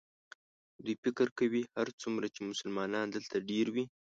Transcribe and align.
دوی 0.83 0.95
فکر 1.03 1.27
کوي 1.37 1.61
هرڅومره 1.77 2.27
چې 2.35 2.41
مسلمانان 2.51 3.07
دلته 3.15 3.35
ډېر 3.49 3.65
وي. 3.73 3.83